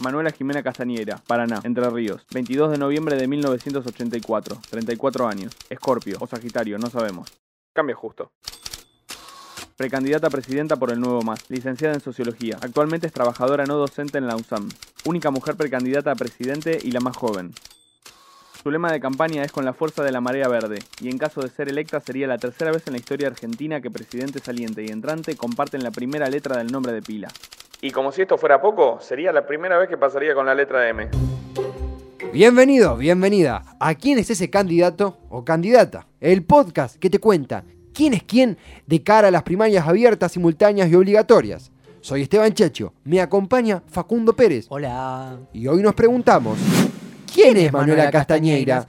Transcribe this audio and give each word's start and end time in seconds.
Manuela 0.00 0.30
Jimena 0.30 0.62
Castañera, 0.62 1.18
Paraná, 1.26 1.60
Entre 1.62 1.88
Ríos. 1.90 2.26
22 2.32 2.70
de 2.70 2.78
noviembre 2.78 3.16
de 3.16 3.28
1984. 3.28 4.58
34 4.70 5.28
años. 5.28 5.54
Escorpio 5.68 6.16
o 6.20 6.26
Sagitario, 6.26 6.78
no 6.78 6.88
sabemos. 6.88 7.30
Cambia 7.74 7.94
justo. 7.94 8.32
Precandidata 9.76 10.28
a 10.28 10.30
presidenta 10.30 10.76
por 10.76 10.90
el 10.90 11.00
Nuevo 11.00 11.20
Más, 11.20 11.50
licenciada 11.50 11.94
en 11.94 12.00
Sociología. 12.00 12.56
Actualmente 12.62 13.06
es 13.06 13.12
trabajadora 13.12 13.66
no 13.66 13.76
docente 13.76 14.16
en 14.16 14.26
la 14.26 14.36
USAM. 14.36 14.70
Única 15.04 15.30
mujer 15.30 15.56
precandidata 15.56 16.12
a 16.12 16.16
presidente 16.16 16.78
y 16.82 16.92
la 16.92 17.00
más 17.00 17.16
joven. 17.16 17.52
Su 18.62 18.70
lema 18.70 18.92
de 18.92 19.00
campaña 19.00 19.42
es 19.42 19.52
con 19.52 19.64
la 19.64 19.72
fuerza 19.72 20.02
de 20.02 20.12
la 20.12 20.20
marea 20.20 20.48
verde, 20.48 20.80
y 21.00 21.08
en 21.08 21.16
caso 21.16 21.40
de 21.40 21.48
ser 21.48 21.70
electa 21.70 22.00
sería 22.00 22.26
la 22.26 22.36
tercera 22.36 22.72
vez 22.72 22.86
en 22.86 22.92
la 22.92 22.98
historia 22.98 23.28
argentina 23.28 23.80
que 23.80 23.90
presidente 23.90 24.38
saliente 24.38 24.82
y 24.82 24.88
entrante 24.88 25.36
comparten 25.36 25.82
la 25.82 25.90
primera 25.90 26.28
letra 26.28 26.58
del 26.58 26.70
nombre 26.70 26.92
de 26.92 27.00
pila. 27.00 27.28
Y 27.82 27.92
como 27.92 28.12
si 28.12 28.20
esto 28.20 28.36
fuera 28.36 28.60
poco, 28.60 28.98
sería 29.00 29.32
la 29.32 29.46
primera 29.46 29.78
vez 29.78 29.88
que 29.88 29.96
pasaría 29.96 30.34
con 30.34 30.44
la 30.44 30.54
letra 30.54 30.86
M. 30.90 31.08
Bienvenido, 32.30 32.96
bienvenida 32.96 33.64
a 33.80 33.94
quién 33.94 34.18
es 34.18 34.28
ese 34.28 34.50
candidato 34.50 35.16
o 35.30 35.46
candidata. 35.46 36.06
El 36.20 36.44
podcast 36.44 36.96
que 36.96 37.08
te 37.08 37.18
cuenta 37.18 37.64
quién 37.94 38.12
es 38.12 38.22
quién 38.22 38.58
de 38.86 39.02
cara 39.02 39.28
a 39.28 39.30
las 39.30 39.44
primarias 39.44 39.88
abiertas, 39.88 40.32
simultáneas 40.32 40.90
y 40.90 40.94
obligatorias. 40.94 41.72
Soy 42.02 42.20
Esteban 42.22 42.52
Checho, 42.52 42.92
me 43.04 43.22
acompaña 43.22 43.82
Facundo 43.86 44.34
Pérez. 44.36 44.66
Hola. 44.68 45.38
Y 45.54 45.66
hoy 45.66 45.82
nos 45.82 45.94
preguntamos, 45.94 46.58
¿quién 47.32 47.56
es 47.56 47.72
Manuela 47.72 48.10
Castañeira? 48.10 48.86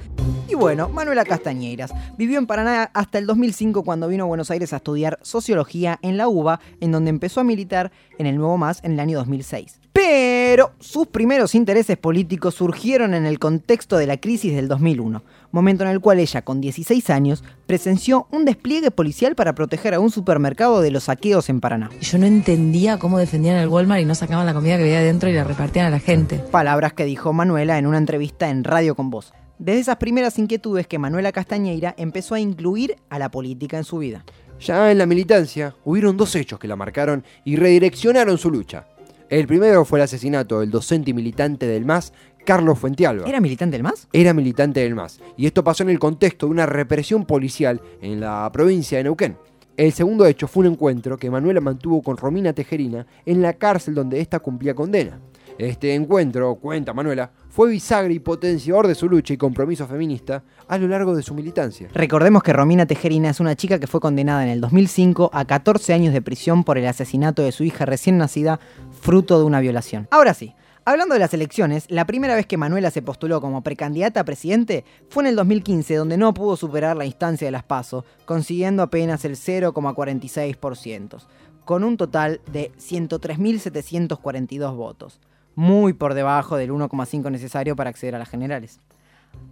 Y 0.48 0.56
bueno, 0.56 0.90
Manuela 0.90 1.24
Castañeiras 1.24 1.94
vivió 2.18 2.38
en 2.38 2.46
Paraná 2.46 2.92
hasta 2.94 3.18
el 3.18 3.26
2005 3.26 3.84
cuando 3.84 4.08
vino 4.08 4.26
a 4.26 4.28
Buenos 4.28 4.52
Aires 4.52 4.74
a 4.74 4.78
estudiar 4.78 5.18
sociología 5.22 5.98
en 6.02 6.18
la 6.18 6.28
UBA, 6.28 6.60
en 6.82 6.92
donde 6.92 7.10
empezó 7.10 7.40
a 7.40 7.44
militar 7.44 7.92
en 8.18 8.26
el 8.26 8.36
Nuevo 8.36 8.58
Más 8.58 8.84
en 8.84 8.94
el 8.94 9.00
año 9.00 9.18
2006. 9.20 9.80
Pero 9.94 10.72
sus 10.80 11.08
primeros 11.08 11.54
intereses 11.54 11.98
políticos 11.98 12.56
surgieron 12.56 13.14
en 13.14 13.26
el 13.26 13.40
contexto 13.40 13.98
de 13.98 14.08
la 14.08 14.18
crisis 14.18 14.56
del 14.56 14.70
2001, 14.70 15.22
momento 15.52 15.84
en 15.84 15.90
el 15.90 16.00
cual 16.00 16.20
ella, 16.20 16.44
con 16.44 16.62
16 16.62 17.10
años, 17.10 17.44
presenció 17.68 18.28
un 18.32 18.46
despliegue 18.46 18.92
policial 18.92 19.36
para 19.36 19.54
proteger 19.54 19.94
a 19.94 20.00
un 20.00 20.10
supermercado 20.10 20.82
de 20.82 20.92
los 20.92 21.06
saqueos 21.06 21.50
en 21.50 21.60
Paraná. 21.60 21.90
Yo 22.00 22.18
no 22.18 22.26
entendía 22.26 23.00
cómo 23.00 23.20
defendían 23.20 23.58
el 23.58 23.68
Walmart 23.68 24.02
y 24.02 24.06
no 24.06 24.16
sacaban 24.16 24.46
la 24.46 24.54
comida 24.54 24.78
que 24.78 24.84
había 24.84 25.00
adentro 25.00 25.30
y 25.30 25.34
la 25.34 25.44
repartían 25.44 25.88
a 25.88 25.90
la 25.90 26.00
gente. 26.00 26.38
Palabras 26.38 26.94
que 26.94 27.04
dijo 27.04 27.34
Manuela 27.34 27.78
en 27.78 27.86
una 27.86 27.98
entrevista 27.98 28.50
en 28.50 28.64
Radio 28.64 28.96
con 28.96 29.10
Voz. 29.10 29.34
Desde 29.60 29.82
esas 29.82 29.98
primeras 29.98 30.40
inquietudes 30.40 30.88
que 30.88 31.00
Manuela 31.00 31.32
Castañeira 31.32 31.94
empezó 31.98 32.36
a 32.36 32.40
incluir 32.40 32.96
a 33.10 33.20
la 33.20 33.30
política 33.30 33.78
en 33.78 33.84
su 33.84 34.00
vida. 34.00 34.24
Ya 34.62 34.92
en 34.92 35.00
la 35.00 35.08
militancia 35.08 35.76
hubieron 35.84 36.18
dos 36.18 36.36
hechos 36.36 36.60
que 36.60 36.68
la 36.68 36.76
marcaron 36.76 37.24
y 37.44 37.56
redireccionaron 37.56 38.38
su 38.38 38.52
lucha. 38.52 38.86
El 39.32 39.48
primero 39.48 39.86
fue 39.86 39.98
el 39.98 40.04
asesinato 40.04 40.60
del 40.60 40.72
docente 40.72 41.12
y 41.12 41.14
militante 41.14 41.66
del 41.66 41.86
MAS, 41.86 42.12
Carlos 42.46 42.78
Fuentealba. 42.78 43.30
¿Era 43.30 43.40
militante 43.40 43.78
del 43.78 43.84
MAS? 43.84 44.10
Era 44.12 44.34
militante 44.34 44.82
del 44.82 44.94
MAS. 44.94 45.22
Y 45.38 45.46
esto 45.46 45.64
pasó 45.64 45.84
en 45.84 45.90
el 45.90 46.00
contexto 46.00 46.48
de 46.48 46.52
una 46.52 46.66
represión 46.66 47.24
policial 47.24 47.80
en 48.02 48.20
la 48.20 48.50
provincia 48.52 48.98
de 48.98 49.06
Neuquén. 49.06 49.38
El 49.78 49.94
segundo 49.94 50.26
hecho 50.26 50.50
fue 50.50 50.66
un 50.66 50.74
encuentro 50.74 51.18
que 51.18 51.32
Manuela 51.32 51.62
mantuvo 51.62 52.02
con 52.02 52.18
Romina 52.18 52.52
Tejerina 52.52 53.08
en 53.26 53.42
la 53.42 53.54
cárcel 53.54 53.96
donde 53.96 54.20
ésta 54.20 54.40
cumplía 54.40 54.76
condena. 54.76 55.18
Este 55.58 55.94
encuentro, 55.94 56.56
cuenta 56.56 56.94
Manuela, 56.94 57.32
fue 57.50 57.70
bisagra 57.70 58.12
y 58.14 58.20
potenciador 58.20 58.88
de 58.88 58.96
su 58.96 59.10
lucha 59.10 59.34
y 59.34 59.38
compromiso 59.38 59.86
feminista 59.86 60.44
a 60.68 60.78
lo 60.78 60.88
largo 60.88 61.16
de 61.16 61.24
su 61.24 61.34
militancia. 61.34 61.90
Recordemos 61.94 62.44
que 62.44 62.54
Romina 62.54 62.86
Tejerina 62.86 63.30
es 63.30 63.40
una 63.40 63.56
chica 63.56 63.80
que 63.80 63.88
fue 63.88 64.00
condenada 64.00 64.44
en 64.44 64.50
el 64.50 64.62
2005 64.62 65.30
a 65.34 65.46
14 65.46 65.94
años 65.94 66.14
de 66.14 66.22
prisión 66.22 66.64
por 66.64 66.78
el 66.78 66.88
asesinato 66.88 67.42
de 67.42 67.52
su 67.52 67.64
hija 67.64 67.86
recién 67.86 68.18
nacida, 68.18 68.60
fruto 69.02 69.38
de 69.38 69.46
una 69.46 69.60
violación. 69.60 70.08
Ahora 70.12 70.34
sí, 70.34 70.56
Hablando 70.84 71.14
de 71.14 71.20
las 71.20 71.36
elecciones, 71.36 71.86
la 71.90 72.08
primera 72.08 72.34
vez 72.34 72.48
que 72.48 72.58
Manuela 72.58 72.90
se 72.90 73.04
postuló 73.04 73.40
como 73.40 73.62
precandidata 73.62 74.22
a 74.22 74.26
presidente 74.26 74.84
fue 75.10 75.22
en 75.22 75.28
el 75.28 75.36
2015, 75.36 75.94
donde 75.94 76.18
no 76.18 76.34
pudo 76.34 76.58
superar 76.58 76.98
la 76.98 77.06
instancia 77.06 77.46
de 77.46 77.52
las 77.52 77.62
PASO, 77.62 78.04
consiguiendo 78.26 78.82
apenas 78.82 79.24
el 79.24 79.36
0,46%, 79.36 81.20
con 81.66 81.84
un 81.84 81.98
total 81.98 82.42
de 82.52 82.72
103.742 82.80 84.76
votos 84.76 85.20
muy 85.56 85.94
por 85.94 86.14
debajo 86.14 86.58
del 86.58 86.72
1,5 86.72 87.32
necesario 87.32 87.76
para 87.76 87.90
acceder 87.90 88.16
a 88.16 88.20
las 88.20 88.30
generales. 88.30 88.80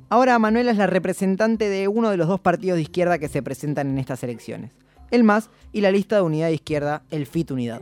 Ahora 0.09 0.39
Manuela 0.39 0.71
es 0.71 0.77
la 0.77 0.87
representante 0.87 1.69
de 1.69 1.87
uno 1.87 2.09
de 2.09 2.17
los 2.17 2.27
dos 2.27 2.39
partidos 2.39 2.77
de 2.77 2.83
izquierda 2.83 3.19
que 3.19 3.27
se 3.27 3.43
presentan 3.43 3.89
en 3.89 3.99
estas 3.99 4.23
elecciones, 4.23 4.71
el 5.11 5.23
MAS 5.23 5.49
y 5.71 5.81
la 5.81 5.91
lista 5.91 6.15
de 6.15 6.23
unidad 6.23 6.47
de 6.47 6.55
izquierda, 6.55 7.03
el 7.11 7.25
FIT 7.25 7.51
Unidad. 7.51 7.81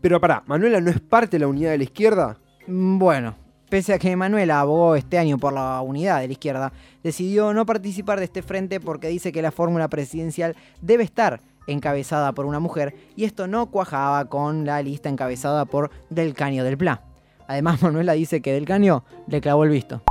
Pero 0.00 0.20
pará, 0.20 0.42
¿Manuela 0.46 0.80
no 0.80 0.90
es 0.90 1.00
parte 1.00 1.36
de 1.36 1.40
la 1.40 1.48
unidad 1.48 1.70
de 1.70 1.78
la 1.78 1.84
izquierda? 1.84 2.38
Mm, 2.66 2.98
bueno, 2.98 3.36
pese 3.68 3.92
a 3.92 3.98
que 3.98 4.16
Manuela 4.16 4.60
abogó 4.60 4.96
este 4.96 5.18
año 5.18 5.38
por 5.38 5.52
la 5.52 5.80
unidad 5.80 6.20
de 6.20 6.26
la 6.26 6.32
izquierda, 6.32 6.72
decidió 7.02 7.52
no 7.52 7.66
participar 7.66 8.18
de 8.18 8.24
este 8.24 8.42
frente 8.42 8.80
porque 8.80 9.08
dice 9.08 9.30
que 9.30 9.42
la 9.42 9.52
fórmula 9.52 9.88
presidencial 9.88 10.56
debe 10.80 11.04
estar 11.04 11.40
encabezada 11.66 12.32
por 12.32 12.46
una 12.46 12.60
mujer 12.60 12.94
y 13.14 13.24
esto 13.24 13.46
no 13.46 13.66
cuajaba 13.66 14.24
con 14.24 14.64
la 14.64 14.82
lista 14.82 15.08
encabezada 15.08 15.64
por 15.64 15.90
Del 16.10 16.34
Caño 16.34 16.64
del 16.64 16.78
Pla. 16.78 17.02
Además, 17.52 17.82
Manuela 17.82 18.14
dice 18.14 18.40
que 18.40 18.54
Del 18.54 18.64
Caño 18.64 19.04
le 19.26 19.42
clavó 19.42 19.64
el 19.64 19.70
visto. 19.70 20.02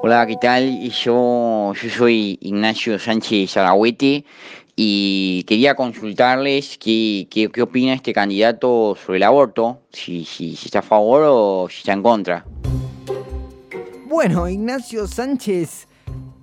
Hola, 0.00 0.26
¿qué 0.26 0.36
tal? 0.40 0.80
Yo, 0.88 1.74
yo 1.74 1.90
soy 1.90 2.38
Ignacio 2.40 2.98
Sánchez 2.98 3.50
Zarahuete 3.52 4.24
y 4.74 5.44
quería 5.44 5.74
consultarles 5.74 6.78
qué, 6.78 7.28
qué, 7.30 7.62
opina 7.62 7.92
este 7.92 8.14
candidato 8.14 8.96
sobre 8.96 9.18
el 9.18 9.24
aborto, 9.24 9.82
si, 9.92 10.24
si, 10.24 10.56
si 10.56 10.68
está 10.68 10.78
a 10.78 10.82
favor 10.82 11.24
o 11.26 11.68
si 11.68 11.80
está 11.80 11.92
en 11.92 12.02
contra. 12.02 12.46
Bueno, 14.06 14.48
Ignacio 14.48 15.06
Sánchez 15.06 15.86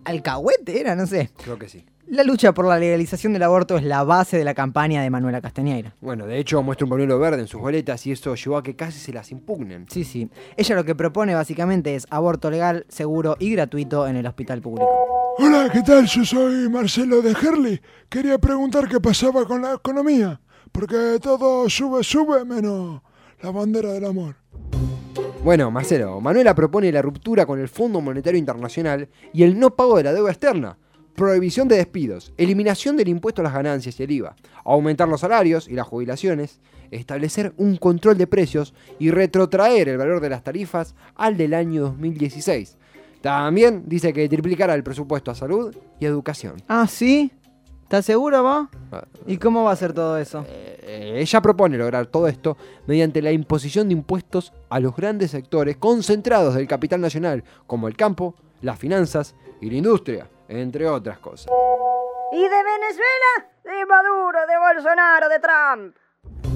Alcahuete 0.05 0.79
era, 0.79 0.95
no 0.95 1.07
sé. 1.07 1.31
Creo 1.43 1.57
que 1.57 1.67
sí. 1.67 1.83
La 2.11 2.25
lucha 2.25 2.53
por 2.53 2.67
la 2.67 2.77
legalización 2.77 3.31
del 3.31 3.43
aborto 3.43 3.77
es 3.77 3.85
la 3.85 4.03
base 4.03 4.37
de 4.37 4.43
la 4.43 4.53
campaña 4.53 5.01
de 5.01 5.09
Manuela 5.09 5.39
Castañeira. 5.39 5.95
Bueno, 6.01 6.27
de 6.27 6.39
hecho 6.39 6.61
muestra 6.61 6.83
un 6.83 6.89
pañuelo 6.89 7.17
verde 7.17 7.39
en 7.39 7.47
sus 7.47 7.61
boletas 7.61 8.05
y 8.05 8.11
eso 8.11 8.35
llevó 8.35 8.57
a 8.57 8.63
que 8.63 8.75
casi 8.75 8.99
se 8.99 9.13
las 9.13 9.31
impugnen. 9.31 9.85
Sí, 9.89 10.03
sí. 10.03 10.29
Ella 10.57 10.75
lo 10.75 10.83
que 10.83 10.93
propone 10.93 11.35
básicamente 11.35 11.95
es 11.95 12.05
aborto 12.09 12.51
legal, 12.51 12.85
seguro 12.89 13.37
y 13.39 13.53
gratuito 13.53 14.07
en 14.07 14.17
el 14.17 14.27
hospital 14.27 14.59
público. 14.59 14.89
Hola, 15.37 15.69
¿qué 15.71 15.83
tal? 15.83 16.05
Yo 16.05 16.25
soy 16.25 16.67
Marcelo 16.67 17.21
de 17.21 17.31
Herley. 17.31 17.79
Quería 18.09 18.37
preguntar 18.37 18.89
qué 18.89 18.99
pasaba 18.99 19.45
con 19.45 19.61
la 19.61 19.75
economía, 19.75 20.41
porque 20.73 21.17
todo 21.21 21.69
sube, 21.69 22.03
sube, 22.03 22.43
menos 22.43 23.01
la 23.41 23.51
bandera 23.51 23.93
del 23.93 24.03
amor. 24.03 24.35
Bueno, 25.45 25.71
Marcelo, 25.71 26.19
Manuela 26.19 26.53
propone 26.53 26.91
la 26.91 27.01
ruptura 27.01 27.45
con 27.45 27.57
el 27.57 27.69
Fondo 27.69 28.01
Monetario 28.01 28.37
Internacional 28.37 29.07
y 29.31 29.43
el 29.43 29.57
no 29.57 29.77
pago 29.77 29.95
de 29.95 30.03
la 30.03 30.11
deuda 30.11 30.31
externa 30.31 30.77
prohibición 31.15 31.67
de 31.67 31.77
despidos, 31.77 32.33
eliminación 32.37 32.97
del 32.97 33.07
impuesto 33.07 33.41
a 33.41 33.43
las 33.43 33.53
ganancias 33.53 33.99
y 33.99 34.03
el 34.03 34.11
IVA, 34.11 34.35
aumentar 34.63 35.07
los 35.07 35.21
salarios 35.21 35.67
y 35.67 35.73
las 35.73 35.87
jubilaciones, 35.87 36.59
establecer 36.91 37.53
un 37.57 37.77
control 37.77 38.17
de 38.17 38.27
precios 38.27 38.73
y 38.99 39.11
retrotraer 39.11 39.89
el 39.89 39.97
valor 39.97 40.19
de 40.19 40.29
las 40.29 40.43
tarifas 40.43 40.95
al 41.15 41.37
del 41.37 41.53
año 41.53 41.81
2016. 41.81 42.77
También 43.21 43.83
dice 43.85 44.13
que 44.13 44.27
triplicará 44.27 44.73
el 44.73 44.83
presupuesto 44.83 45.31
a 45.31 45.35
salud 45.35 45.75
y 45.99 46.05
educación. 46.05 46.55
Ah, 46.67 46.87
sí. 46.87 47.31
¿Estás 47.83 48.05
seguro 48.05 48.41
vos? 48.41 48.67
Ah, 48.91 49.05
¿Y 49.27 49.37
cómo 49.37 49.63
va 49.63 49.73
a 49.73 49.75
ser 49.75 49.93
todo 49.93 50.17
eso? 50.17 50.45
Eh, 50.47 51.17
ella 51.17 51.41
propone 51.41 51.77
lograr 51.77 52.07
todo 52.07 52.27
esto 52.27 52.57
mediante 52.87 53.21
la 53.21 53.31
imposición 53.31 53.89
de 53.89 53.93
impuestos 53.93 54.53
a 54.69 54.79
los 54.79 54.95
grandes 54.95 55.31
sectores 55.31 55.77
concentrados 55.77 56.55
del 56.55 56.67
capital 56.67 57.01
nacional, 57.01 57.43
como 57.67 57.87
el 57.87 57.97
campo, 57.97 58.33
las 58.61 58.79
finanzas 58.79 59.35
y 59.59 59.69
la 59.69 59.75
industria 59.75 60.29
entre 60.51 60.87
otras 60.87 61.17
cosas. 61.19 61.51
¿Y 62.31 62.41
de 62.41 62.49
Venezuela? 62.49 63.49
De 63.63 63.85
Maduro, 63.85 64.39
de 64.47 64.57
Bolsonaro, 64.57 65.29
de 65.29 65.39
Trump. 65.39 65.95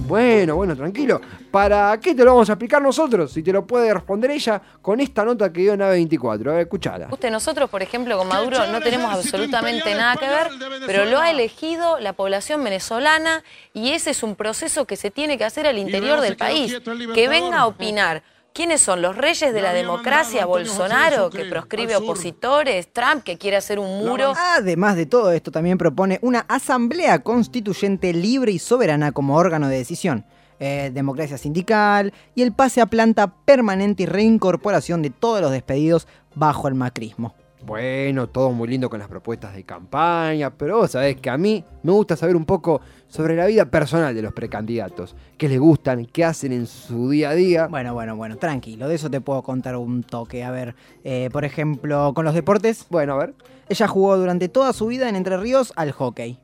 Bueno, 0.08 0.56
bueno, 0.56 0.76
tranquilo. 0.76 1.20
¿Para 1.50 2.00
qué 2.00 2.14
te 2.14 2.24
lo 2.24 2.34
vamos 2.34 2.50
a 2.50 2.54
explicar 2.54 2.80
nosotros? 2.80 3.32
Si 3.32 3.42
te 3.42 3.52
lo 3.52 3.66
puede 3.66 3.92
responder 3.92 4.30
ella 4.30 4.62
con 4.82 5.00
esta 5.00 5.26
nota 5.26 5.52
que 5.52 5.62
dio 5.62 5.76
Nave 5.76 5.94
24. 5.94 6.52
A 6.52 6.54
ver, 6.54 6.64
escuchala. 6.64 7.08
Usted, 7.12 7.32
nosotros, 7.32 7.70
por 7.70 7.82
ejemplo, 7.82 8.16
con 8.18 8.28
Maduro 8.28 8.68
no 8.68 8.82
tenemos 8.82 9.12
absolutamente 9.12 9.96
nada 9.96 10.16
que 10.18 10.28
ver, 10.28 10.50
pero 10.86 11.06
lo 11.06 11.20
ha 11.20 11.32
elegido 11.32 12.00
la 12.00 12.14
población 12.14 12.64
venezolana 12.64 13.44
y 13.74 13.92
ese 13.92 14.12
es 14.12 14.22
un 14.22 14.36
proceso 14.36 14.86
que 14.86 14.96
se 14.96 15.10
tiene 15.10 15.40
que 15.40 15.46
hacer 15.46 15.66
al 15.66 15.80
interior 15.80 16.22
del 16.22 16.38
país. 16.38 16.80
Que 17.16 17.28
venga 17.28 17.60
a 17.60 17.66
opinar 17.66 18.22
¿Quiénes 18.56 18.80
son 18.80 19.02
los 19.02 19.18
reyes 19.18 19.54
de 19.54 19.62
la 19.62 19.74
democracia? 19.74 20.46
Bolsonaro, 20.46 21.30
que 21.30 21.44
proscribe 21.44 21.98
opositores, 21.98 22.88
Trump, 22.94 23.22
que 23.22 23.38
quiere 23.38 23.58
hacer 23.58 23.80
un 23.80 24.06
muro. 24.06 24.32
Además 24.38 24.96
de 24.96 25.06
todo 25.06 25.34
esto, 25.34 25.52
también 25.52 25.78
propone 25.78 26.20
una 26.22 26.46
asamblea 26.48 27.20
constituyente 27.20 28.14
libre 28.14 28.54
y 28.54 28.60
soberana 28.60 29.12
como 29.12 29.36
órgano 29.36 29.68
de 29.68 29.76
decisión. 29.76 30.26
Eh, 30.62 30.90
democracia 30.94 31.38
sindical 31.38 32.14
y 32.34 32.44
el 32.44 32.54
pase 32.54 32.80
a 32.80 32.86
planta 32.86 33.28
permanente 33.44 34.04
y 34.04 34.06
reincorporación 34.06 35.02
de 35.02 35.10
todos 35.10 35.42
los 35.42 35.52
despedidos 35.52 36.08
bajo 36.34 36.70
el 36.70 36.76
macrismo. 36.76 37.36
Bueno, 37.66 38.28
todo 38.28 38.52
muy 38.52 38.68
lindo 38.68 38.92
con 38.92 39.00
las 39.00 39.08
propuestas 39.08 39.56
de 39.56 39.64
campaña, 39.64 40.52
pero 40.52 40.78
vos 40.78 40.92
sabés 40.92 41.20
que 41.20 41.32
a 41.32 41.38
mí 41.38 41.64
me 41.82 41.92
gusta 41.92 42.16
saber 42.16 42.36
un 42.36 42.46
poco 42.46 42.80
sobre 43.08 43.36
la 43.36 43.48
vida 43.48 43.66
personal 43.66 44.14
de 44.14 44.22
los 44.22 44.34
precandidatos. 44.34 45.16
¿Qué 45.36 45.50
les 45.50 45.60
gustan? 45.60 46.06
¿Qué 46.06 46.24
hacen 46.24 46.52
en 46.52 46.68
su 46.68 47.10
día 47.10 47.32
a 47.32 47.34
día? 47.34 47.66
Bueno, 47.66 47.96
bueno, 47.96 48.16
bueno, 48.16 48.38
tranquilo, 48.38 48.88
de 48.88 48.94
eso 48.94 49.10
te 49.10 49.20
puedo 49.20 49.42
contar 49.42 49.78
un 49.78 50.04
toque. 50.04 50.44
A 50.44 50.52
ver, 50.52 50.76
eh, 51.04 51.30
por 51.32 51.44
ejemplo, 51.44 52.14
con 52.14 52.24
los 52.24 52.36
deportes. 52.36 52.86
Bueno, 52.92 53.14
a 53.14 53.18
ver. 53.18 53.34
Ella 53.68 53.88
jugó 53.88 54.16
durante 54.16 54.48
toda 54.48 54.72
su 54.72 54.86
vida 54.86 55.10
en 55.10 55.16
Entre 55.16 55.36
Ríos 55.36 55.74
al 55.76 55.92
hockey. 55.92 56.38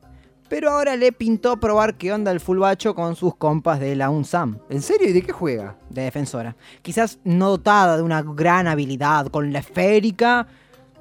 Pero 0.48 0.70
ahora 0.70 0.96
le 0.96 1.12
pintó 1.12 1.56
probar 1.58 1.94
qué 1.94 2.12
onda 2.12 2.32
el 2.32 2.40
fulbacho 2.40 2.96
con 2.96 3.14
sus 3.14 3.36
compas 3.36 3.78
de 3.78 3.94
la 3.94 4.10
UNSAM. 4.10 4.58
¿En 4.68 4.82
serio? 4.82 5.08
¿Y 5.08 5.12
de 5.12 5.22
qué 5.22 5.32
juega? 5.32 5.76
De 5.88 6.02
defensora. 6.02 6.56
Quizás 6.82 7.20
no 7.22 7.48
dotada 7.50 7.96
de 7.96 8.02
una 8.02 8.22
gran 8.22 8.66
habilidad 8.66 9.28
con 9.28 9.52
la 9.52 9.60
esférica, 9.60 10.48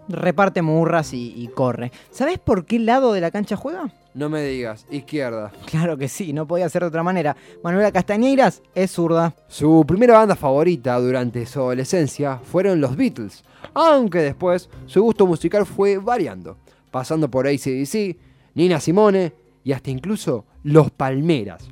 reparte 0.08 0.62
murras 0.62 1.14
y, 1.14 1.34
y 1.36 1.48
corre. 1.48 1.92
¿Sabes 2.12 2.40
por 2.40 2.66
qué 2.66 2.80
lado 2.80 3.14
de 3.14 3.22
la 3.22 3.32
cancha 3.32 3.56
juega? 3.56 3.92
No 4.14 4.28
me 4.30 4.44
digas, 4.44 4.86
izquierda. 4.90 5.54
Claro 5.66 5.98
que 5.98 6.10
sí, 6.10 6.34
no 6.34 6.46
podía 6.46 6.68
ser 6.68 6.82
de 6.82 6.90
otra 6.90 7.04
manera. 7.04 7.36
Manuela 7.64 7.94
Castañeiras 7.94 8.62
es 8.76 8.92
zurda. 8.92 9.34
Su 9.48 9.86
primera 9.88 10.18
banda 10.18 10.36
favorita 10.36 11.00
durante 11.00 11.46
su 11.46 11.60
adolescencia 11.60 12.38
fueron 12.44 12.82
los 12.82 12.98
Beatles, 12.98 13.44
aunque 13.74 14.20
después 14.20 14.70
su 14.86 15.02
gusto 15.02 15.26
musical 15.26 15.66
fue 15.66 15.98
variando, 15.98 16.58
pasando 16.92 17.32
por 17.32 17.48
ACDC, 17.48 18.18
Nina 18.54 18.82
Simone 18.82 19.32
y 19.64 19.72
hasta 19.72 19.92
incluso 19.92 20.46
Los 20.64 20.92
Palmeras, 20.92 21.70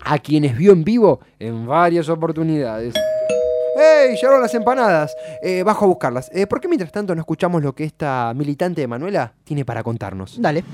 a 0.00 0.18
quienes 0.18 0.56
vio 0.56 0.72
en 0.72 0.84
vivo 0.84 1.20
en 1.38 1.66
varias 1.66 2.08
oportunidades. 2.08 2.94
¡Ey! 4.04 4.16
Llegaron 4.16 4.40
las 4.40 4.54
empanadas. 4.54 5.16
Eh, 5.42 5.62
bajo 5.62 5.84
a 5.84 5.88
buscarlas. 5.88 6.30
Eh, 6.34 6.46
¿Por 6.46 6.60
qué 6.60 6.68
mientras 6.68 6.92
tanto 6.92 7.14
no 7.14 7.20
escuchamos 7.20 7.62
lo 7.62 7.74
que 7.74 7.84
esta 7.84 8.32
militante 8.34 8.80
de 8.82 8.86
Manuela 8.86 9.32
tiene 9.44 9.64
para 9.64 9.82
contarnos? 9.82 10.40
Dale. 10.40 10.64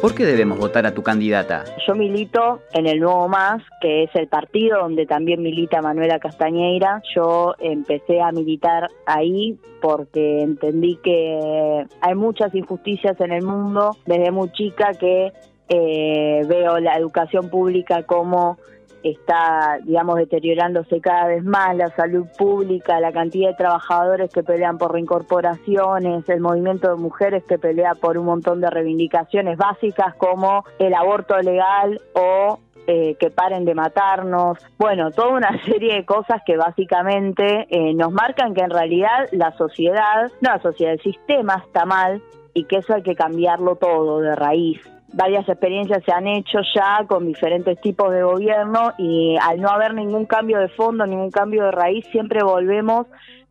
¿Por 0.00 0.14
qué 0.14 0.24
debemos 0.24 0.58
votar 0.58 0.86
a 0.86 0.94
tu 0.94 1.02
candidata? 1.02 1.64
Yo 1.86 1.94
milito 1.94 2.62
en 2.72 2.86
el 2.86 3.00
Nuevo 3.00 3.28
Más, 3.28 3.62
que 3.82 4.04
es 4.04 4.10
el 4.14 4.28
partido 4.28 4.78
donde 4.80 5.04
también 5.04 5.42
milita 5.42 5.82
Manuela 5.82 6.18
Castañeira. 6.18 7.02
Yo 7.14 7.54
empecé 7.58 8.22
a 8.22 8.32
militar 8.32 8.88
ahí 9.04 9.58
porque 9.82 10.40
entendí 10.40 10.96
que 11.02 11.86
hay 12.00 12.14
muchas 12.14 12.54
injusticias 12.54 13.20
en 13.20 13.32
el 13.32 13.44
mundo 13.44 13.94
desde 14.06 14.30
muy 14.30 14.50
chica 14.52 14.92
que 14.98 15.32
eh, 15.68 16.42
veo 16.48 16.80
la 16.80 16.96
educación 16.96 17.50
pública 17.50 18.02
como 18.04 18.58
está, 19.02 19.78
digamos, 19.84 20.16
deteriorándose 20.16 21.00
cada 21.00 21.26
vez 21.26 21.44
más, 21.44 21.76
la 21.76 21.88
salud 21.96 22.26
pública, 22.38 23.00
la 23.00 23.12
cantidad 23.12 23.50
de 23.50 23.56
trabajadores 23.56 24.30
que 24.32 24.42
pelean 24.42 24.78
por 24.78 24.92
reincorporaciones, 24.92 26.28
el 26.28 26.40
movimiento 26.40 26.88
de 26.90 26.96
mujeres 26.96 27.44
que 27.44 27.58
pelea 27.58 27.94
por 27.94 28.18
un 28.18 28.26
montón 28.26 28.60
de 28.60 28.70
reivindicaciones 28.70 29.56
básicas 29.56 30.14
como 30.16 30.64
el 30.78 30.94
aborto 30.94 31.38
legal 31.38 32.00
o 32.14 32.58
eh, 32.86 33.14
que 33.20 33.30
paren 33.30 33.64
de 33.64 33.74
matarnos, 33.74 34.58
bueno, 34.78 35.10
toda 35.10 35.28
una 35.28 35.62
serie 35.64 35.94
de 35.94 36.04
cosas 36.04 36.42
que 36.44 36.56
básicamente 36.56 37.66
eh, 37.70 37.94
nos 37.94 38.12
marcan 38.12 38.54
que 38.54 38.62
en 38.62 38.70
realidad 38.70 39.28
la 39.32 39.52
sociedad, 39.52 40.30
no 40.40 40.50
la 40.50 40.60
sociedad, 40.60 40.94
el 40.94 41.00
sistema 41.00 41.62
está 41.66 41.84
mal 41.84 42.22
y 42.52 42.64
que 42.64 42.78
eso 42.78 42.94
hay 42.94 43.02
que 43.02 43.14
cambiarlo 43.14 43.76
todo 43.76 44.20
de 44.20 44.34
raíz 44.34 44.80
varias 45.12 45.48
experiencias 45.48 46.02
se 46.04 46.12
han 46.12 46.26
hecho 46.26 46.58
ya 46.74 47.04
con 47.06 47.26
diferentes 47.26 47.80
tipos 47.80 48.12
de 48.12 48.22
gobierno 48.22 48.92
y 48.98 49.36
al 49.40 49.60
no 49.60 49.68
haber 49.68 49.94
ningún 49.94 50.26
cambio 50.26 50.58
de 50.58 50.68
fondo, 50.68 51.06
ningún 51.06 51.30
cambio 51.30 51.64
de 51.64 51.70
raíz, 51.72 52.06
siempre 52.12 52.42
volvemos 52.42 53.06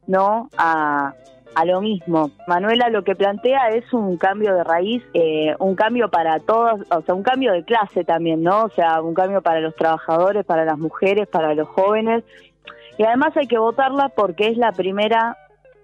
no 0.07 0.49
a, 0.57 1.13
a 1.55 1.65
lo 1.65 1.81
mismo. 1.81 2.31
Manuela 2.47 2.89
lo 2.89 3.03
que 3.03 3.15
plantea 3.15 3.69
es 3.69 3.91
un 3.93 4.17
cambio 4.17 4.55
de 4.55 4.63
raíz, 4.63 5.03
eh, 5.13 5.55
un 5.59 5.75
cambio 5.75 6.09
para 6.09 6.39
todos, 6.39 6.81
o 6.89 7.01
sea, 7.01 7.15
un 7.15 7.23
cambio 7.23 7.51
de 7.53 7.63
clase 7.63 8.03
también, 8.03 8.43
¿no? 8.43 8.63
O 8.63 8.69
sea, 8.69 9.01
un 9.01 9.13
cambio 9.13 9.41
para 9.41 9.59
los 9.59 9.75
trabajadores, 9.75 10.45
para 10.45 10.65
las 10.65 10.77
mujeres, 10.77 11.27
para 11.27 11.53
los 11.53 11.67
jóvenes. 11.67 12.23
Y 12.97 13.03
además 13.03 13.35
hay 13.37 13.47
que 13.47 13.57
votarla 13.57 14.09
porque 14.09 14.47
es 14.47 14.57
la 14.57 14.71
primera, 14.71 15.37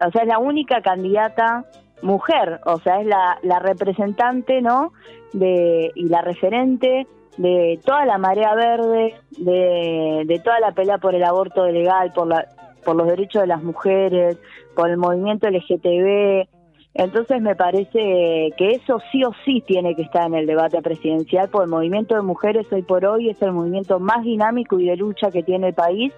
o 0.05 0.11
sea, 0.11 0.23
es 0.23 0.27
la 0.27 0.39
única 0.39 0.81
candidata 0.81 1.65
mujer, 2.05 2.61
o 2.65 2.79
sea, 2.79 3.01
es 3.01 3.07
la, 3.07 3.37
la 3.41 3.59
representante, 3.59 4.61
¿no? 4.61 4.93
De, 5.33 5.91
y 5.95 6.07
la 6.07 6.21
referente 6.21 7.07
de 7.37 7.79
toda 7.83 8.05
la 8.05 8.17
marea 8.17 8.55
verde, 8.55 9.15
de, 9.37 10.23
de 10.25 10.39
toda 10.39 10.59
la 10.59 10.71
pelea 10.71 10.97
por 10.99 11.15
el 11.15 11.23
aborto 11.23 11.67
legal, 11.67 12.13
por, 12.13 12.27
la, 12.27 12.47
por 12.85 12.95
los 12.95 13.07
derechos 13.07 13.41
de 13.41 13.47
las 13.47 13.61
mujeres, 13.61 14.37
por 14.75 14.89
el 14.89 14.97
movimiento 14.97 15.49
LGTB. 15.49 16.47
Entonces 16.93 17.41
me 17.41 17.55
parece 17.55 18.53
que 18.57 18.71
eso 18.71 18.99
sí 19.11 19.21
o 19.25 19.31
sí 19.43 19.61
tiene 19.67 19.95
que 19.95 20.03
estar 20.03 20.27
en 20.27 20.35
el 20.35 20.45
debate 20.45 20.81
presidencial, 20.81 21.49
porque 21.49 21.65
el 21.65 21.71
movimiento 21.71 22.15
de 22.15 22.21
mujeres 22.21 22.67
hoy 22.71 22.83
por 22.83 23.03
hoy 23.05 23.29
es 23.29 23.41
el 23.41 23.51
movimiento 23.51 23.99
más 23.99 24.23
dinámico 24.23 24.79
y 24.79 24.85
de 24.85 24.95
lucha 24.95 25.29
que 25.29 25.43
tiene 25.43 25.67
el 25.67 25.73
país 25.73 26.13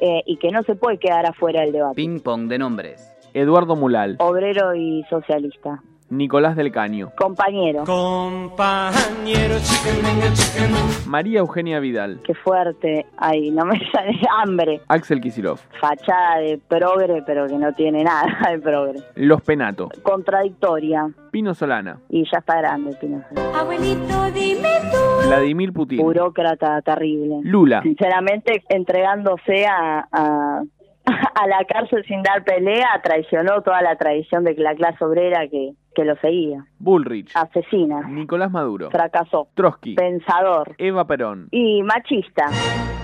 eh, 0.00 0.22
y 0.24 0.38
que 0.38 0.50
no 0.50 0.62
se 0.62 0.74
puede 0.74 0.96
quedar 0.98 1.26
afuera 1.26 1.60
del 1.62 1.72
debate. 1.72 1.96
Ping 1.96 2.20
pong 2.20 2.48
de 2.48 2.58
nombres. 2.58 3.15
Eduardo 3.40 3.76
Mulal, 3.76 4.16
Obrero 4.18 4.74
y 4.74 5.04
socialista. 5.10 5.82
Nicolás 6.08 6.56
del 6.56 6.70
Caño, 6.72 7.10
Compañero. 7.18 7.82
Compañero, 7.84 9.56
chicken, 9.60 10.02
venga, 10.02 10.32
chicken. 10.32 10.70
María 11.10 11.40
Eugenia 11.40 11.78
Vidal, 11.80 12.20
Qué 12.24 12.32
fuerte. 12.32 13.04
Ay, 13.18 13.50
no 13.50 13.66
me 13.66 13.78
sale 13.92 14.18
hambre. 14.40 14.80
Axel 14.88 15.20
Kisilov, 15.20 15.58
Fachada 15.80 16.38
de 16.38 16.58
progre, 16.66 17.22
pero 17.26 17.46
que 17.46 17.58
no 17.58 17.74
tiene 17.74 18.04
nada 18.04 18.24
de 18.52 18.58
progre. 18.58 19.00
Los 19.16 19.42
Penato, 19.42 19.90
Contradictoria. 20.02 21.10
Pino 21.30 21.52
Solana, 21.54 21.98
Y 22.08 22.24
ya 22.32 22.38
está 22.38 22.56
grande, 22.56 22.96
Pino. 22.98 23.22
Abuelito, 23.54 24.30
dime 24.32 24.68
tú. 24.90 25.26
Vladimir 25.28 25.72
Putin, 25.74 25.98
Burócrata 25.98 26.80
terrible. 26.80 27.40
Lula, 27.42 27.82
Sinceramente, 27.82 28.62
entregándose 28.70 29.66
a, 29.66 30.06
a, 30.10 30.62
a 31.34 31.46
la 31.46 31.64
cárcel 31.64 32.04
sin 32.06 32.22
dar 32.22 32.44
pelea, 32.44 33.00
traicionó 33.02 33.62
toda 33.62 33.82
la 33.82 33.96
tradición 33.96 34.44
de 34.44 34.54
la 34.54 34.74
clase 34.74 35.04
obrera 35.04 35.48
que, 35.48 35.72
que 35.94 36.04
lo 36.04 36.16
seguía. 36.16 36.64
Bullrich, 36.78 37.30
Asesina. 37.34 38.02
Nicolás 38.08 38.50
Maduro, 38.50 38.90
Fracasó. 38.90 39.48
Trotsky, 39.54 39.94
Pensador. 39.94 40.74
Eva 40.78 41.06
Perón, 41.06 41.48
Y 41.50 41.82
machista. 41.82 42.46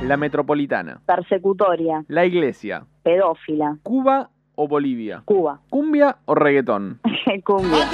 La 0.05 0.17
Metropolitana, 0.17 1.01
Persecutoria. 1.07 2.05
La 2.09 2.25
Iglesia, 2.25 2.85
Pedófila. 3.03 3.77
Cuba 3.85 4.31
o 4.55 4.69
Bolivia, 4.69 5.23
Cuba. 5.25 5.61
cumbia 5.71 6.17
o 6.27 6.35
reggaetón. 6.35 7.01
Cumbia. 7.45 7.89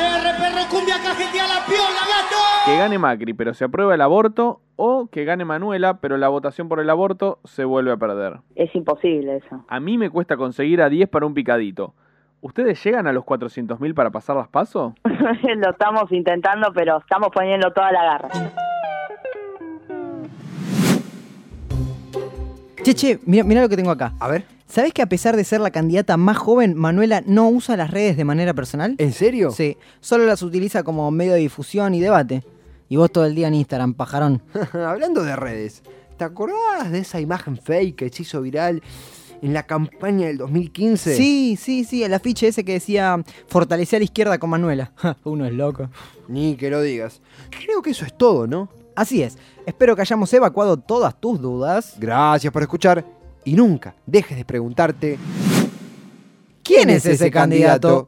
Que 2.65 2.77
gane 2.77 2.99
Macri, 2.99 3.33
pero 3.33 3.55
se 3.55 3.65
aprueba 3.65 3.95
el 3.95 4.01
aborto, 4.01 4.61
o 4.77 5.09
que 5.11 5.25
gane 5.25 5.45
Manuela, 5.45 5.99
pero 6.01 6.19
la 6.19 6.29
votación 6.29 6.69
por 6.69 6.81
el 6.81 6.91
aborto 6.91 7.39
se 7.45 7.65
vuelve 7.65 7.93
a 7.93 7.97
perder. 7.97 8.41
Es 8.55 8.75
imposible 8.75 9.37
eso. 9.37 9.65
A 9.69 9.81
mí 9.81 9.97
me 9.97 10.11
cuesta 10.11 10.37
conseguir 10.37 10.83
a 10.83 10.88
10 10.88 11.09
para 11.09 11.25
un 11.27 11.35
picadito. 11.35 11.95
¿Ustedes 12.41 12.83
llegan 12.85 13.07
a 13.07 13.12
los 13.12 13.25
400.000 13.25 13.95
para 13.95 14.11
pasar 14.11 14.37
las 14.37 14.49
pasos? 14.49 14.93
lo 15.05 15.71
estamos 15.71 16.12
intentando, 16.12 16.71
pero 16.75 16.99
estamos 16.99 17.31
poniendo 17.33 17.73
toda 17.73 17.91
la 17.91 18.05
garra. 18.05 18.29
Che, 22.85 22.95
che, 22.95 23.19
mira, 23.27 23.45
mira 23.45 23.62
lo 23.62 23.69
que 23.69 23.77
tengo 23.77 23.91
acá. 23.91 24.12
A 24.21 24.29
ver, 24.29 24.45
¿Sabés 24.69 24.93
que 24.93 25.01
a 25.01 25.09
pesar 25.09 25.35
de 25.35 25.45
ser 25.45 25.63
la 25.63 25.71
candidata 25.71 26.19
más 26.19 26.37
joven, 26.37 26.75
Manuela 26.75 27.23
no 27.25 27.49
usa 27.49 27.75
las 27.75 27.91
redes 27.91 28.19
de 28.19 28.25
manera 28.25 28.53
personal? 28.53 28.97
¿en 28.99 29.13
serio? 29.15 29.51
Sí, 29.51 29.79
solo 30.01 30.27
las 30.27 30.43
utiliza 30.43 30.83
como 30.83 31.11
medio 31.11 31.33
de 31.33 31.39
difusión 31.39 31.95
y 31.95 32.01
debate. 32.01 32.45
Y 32.91 32.97
vos 32.97 33.11
todo 33.11 33.25
el 33.25 33.35
día 33.35 33.49
en 33.49 33.55
Instagram, 33.55 33.95
pajarón. 33.95 34.43
Hablando 34.75 35.25
de 35.25 35.37
redes, 35.37 35.83
¿te 36.19 36.25
acordás 36.25 36.93
de 36.93 36.99
esa 36.99 37.19
imagen 37.19 37.57
fake 37.57 37.97
que 37.97 38.11
se 38.11 38.23
hizo 38.23 38.43
viral 38.43 38.83
en 39.41 39.55
la 39.55 39.63
campaña 39.63 40.27
del 40.27 40.37
2015? 40.37 41.17
Sí, 41.17 41.59
sí, 41.59 41.85
sí, 41.85 42.05
el 42.05 42.13
afiche 42.13 42.49
ese 42.49 42.63
que 42.63 42.73
decía 42.73 43.23
fortalecer 43.47 43.97
a 43.97 44.01
la 44.01 44.05
izquierda 44.05 44.39
con 44.39 44.51
Manuela. 44.51 44.93
Uno 45.25 45.47
es 45.47 45.55
loco. 45.55 45.89
Ni 46.29 46.57
que 46.57 46.69
lo 46.69 46.83
digas. 46.83 47.23
Creo 47.51 47.81
que 47.81 47.91
eso 47.91 48.05
es 48.05 48.15
todo, 48.17 48.47
¿no? 48.47 48.69
Así 48.95 49.23
es, 49.23 49.39
espero 49.65 49.97
que 49.97 50.03
hayamos 50.03 50.31
evacuado 50.35 50.77
todas 50.77 51.19
tus 51.19 51.41
dudas. 51.41 51.95
Gracias 51.99 52.53
por 52.53 52.63
escuchar 52.63 53.18
y 53.45 53.54
nunca 53.54 53.95
dejes 54.07 54.37
de 54.37 54.45
preguntarte 54.45 55.18
¿Quién 56.68 56.90
es 56.90 57.07
ese 57.07 57.30
candidato? 57.30 58.07